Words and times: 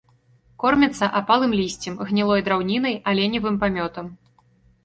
Кормяцца 0.63 1.09
апалым 1.19 1.53
лісцем, 1.59 1.97
гнілой 2.07 2.43
драўнінай, 2.47 2.99
аленевым 3.13 3.55
памётам. 3.67 4.05